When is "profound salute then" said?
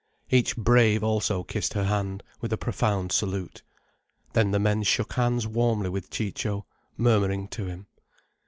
2.57-4.49